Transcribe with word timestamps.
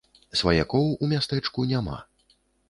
Сваякоў 0.39 0.87
у 1.03 1.09
мястэчку 1.11 1.67
няма. 1.73 2.01